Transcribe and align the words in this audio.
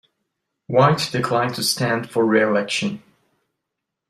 White 0.65 1.09
declined 1.11 1.53
to 1.53 1.63
stand 1.63 2.09
for 2.09 2.25
reelection. 2.25 3.03